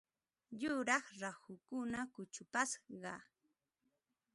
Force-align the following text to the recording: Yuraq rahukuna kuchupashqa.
Yuraq 0.61 1.05
rahukuna 1.21 1.99
kuchupashqa. 2.13 3.13